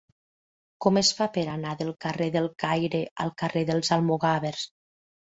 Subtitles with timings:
[0.85, 4.65] Com es fa per anar del carrer del Caire al carrer dels Almogàvers?